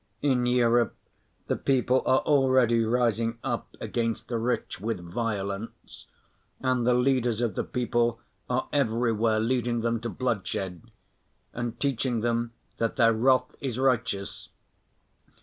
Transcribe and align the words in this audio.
In 0.23 0.47
Europe 0.47 0.95
the 1.45 1.55
people 1.55 1.97
are 2.07 2.21
already 2.21 2.83
rising 2.83 3.37
up 3.43 3.67
against 3.79 4.29
the 4.29 4.39
rich 4.39 4.79
with 4.81 4.99
violence, 4.99 6.07
and 6.59 6.87
the 6.87 6.95
leaders 6.95 7.39
of 7.39 7.53
the 7.53 7.63
people 7.63 8.19
are 8.49 8.67
everywhere 8.73 9.39
leading 9.39 9.81
them 9.81 9.99
to 9.99 10.09
bloodshed, 10.09 10.81
and 11.53 11.79
teaching 11.79 12.21
them 12.21 12.51
that 12.77 12.95
their 12.95 13.13
wrath 13.13 13.53
is 13.61 13.77
righteous. 13.77 14.49